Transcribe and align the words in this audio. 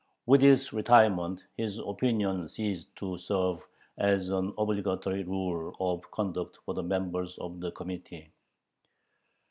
With 0.25 0.41
his 0.41 0.73
retirement 0.73 1.43
his 1.57 1.77
"Opinion" 1.77 2.49
ceased 2.49 2.87
to 2.95 3.19
serve 3.19 3.59
as 3.99 4.29
an 4.29 4.51
obligatory 4.57 5.21
rule 5.23 5.75
of 5.79 6.09
conduct 6.09 6.57
for 6.65 6.73
the 6.73 6.81
members 6.81 7.37
of 7.37 7.59
the 7.59 7.71
Committee. 7.71 8.31